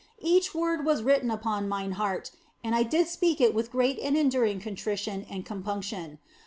[0.23, 2.31] Each word was written upon mine heart
[2.63, 6.17] and I did speak it with great and enduring contrition and compunction.